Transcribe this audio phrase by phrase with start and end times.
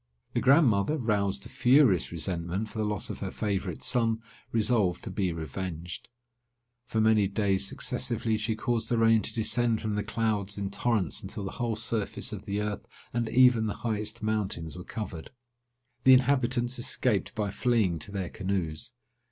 [0.33, 4.19] The grandmother, roused to furious resentment for the loss of her favourite son,
[4.51, 6.09] resolved to be revenged.
[6.87, 11.21] For many days successively she caused the rain to descend from the clouds in torrents,
[11.21, 15.29] until the whole surface of the earth, and even the highest mountains, were covered.
[16.03, 18.93] The inhabitants escaped by fleeing to their canoes.